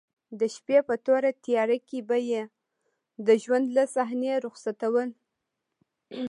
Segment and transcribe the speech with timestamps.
[0.39, 2.43] د شپې په توره تیاره کې به یې
[3.27, 5.09] د ژوند له صحنې رخصتول.